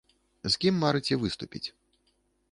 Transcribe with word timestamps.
З 0.45 0.53
кім 0.63 0.79
марыце 0.83 1.19
выступіць? 1.25 1.63